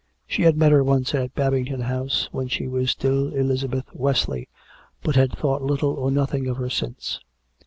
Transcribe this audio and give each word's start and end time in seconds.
She 0.25 0.41
had 0.41 0.57
met 0.57 0.71
her 0.71 0.83
once 0.83 1.13
at 1.13 1.35
Babington 1.35 1.81
House, 1.81 2.27
when 2.31 2.47
she 2.47 2.67
was 2.67 2.89
still 2.89 3.27
Elizabeth 3.35 3.85
Westley, 3.93 4.49
but 5.03 5.15
had 5.15 5.31
thought 5.37 5.61
little 5.61 5.93
or 5.93 6.09
nothing 6.09 6.47
of 6.47 6.57
her 6.57 6.71
since. 6.71 7.19